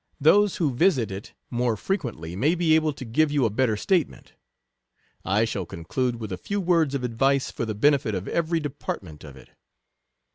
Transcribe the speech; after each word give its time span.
Those 0.19 0.55
who 0.55 0.73
visit 0.73 1.11
it 1.11 1.35
more 1.51 1.77
frequently 1.77 2.35
may 2.35 2.55
be 2.55 2.73
able 2.73 2.91
jto 2.91 3.11
give 3.11 3.31
you 3.31 3.45
a 3.45 3.51
better 3.51 3.77
statement. 3.77 4.33
I 5.23 5.45
shall 5.45 5.67
conclude 5.67 6.15
with 6.15 6.31
a 6.31 6.37
few 6.39 6.59
words 6.59 6.95
of 6.95 7.03
ad 7.03 7.13
vice 7.19 7.51
for 7.51 7.65
the 7.65 7.75
benefit 7.75 8.15
of 8.15 8.27
every 8.27 8.59
department 8.59 9.23
of 9.23 9.35
it. 9.35 9.51